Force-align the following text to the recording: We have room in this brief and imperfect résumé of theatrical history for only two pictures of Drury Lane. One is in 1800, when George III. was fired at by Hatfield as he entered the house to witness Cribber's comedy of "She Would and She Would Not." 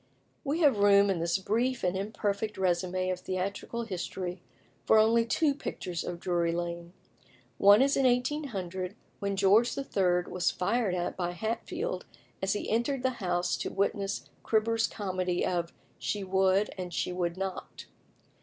We 0.43 0.61
have 0.61 0.79
room 0.79 1.11
in 1.11 1.19
this 1.19 1.37
brief 1.37 1.83
and 1.83 1.95
imperfect 1.95 2.55
résumé 2.57 3.13
of 3.13 3.19
theatrical 3.19 3.83
history 3.83 4.41
for 4.83 4.97
only 4.97 5.27
two 5.27 5.53
pictures 5.53 6.03
of 6.03 6.19
Drury 6.19 6.51
Lane. 6.51 6.93
One 7.59 7.83
is 7.83 7.95
in 7.95 8.05
1800, 8.07 8.95
when 9.19 9.35
George 9.35 9.77
III. 9.77 10.23
was 10.27 10.49
fired 10.49 10.95
at 10.95 11.15
by 11.15 11.33
Hatfield 11.33 12.07
as 12.41 12.53
he 12.53 12.67
entered 12.67 13.03
the 13.03 13.11
house 13.21 13.55
to 13.57 13.69
witness 13.71 14.27
Cribber's 14.43 14.87
comedy 14.87 15.45
of 15.45 15.71
"She 15.99 16.23
Would 16.23 16.71
and 16.79 16.91
She 16.91 17.13
Would 17.13 17.37
Not." 17.37 17.85